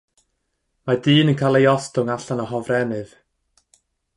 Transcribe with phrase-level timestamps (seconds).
[0.89, 3.17] Mae dyn yn cael ei ostwng allan o hofrennydd.